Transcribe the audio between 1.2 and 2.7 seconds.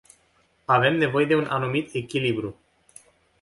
de un anumit echilibru.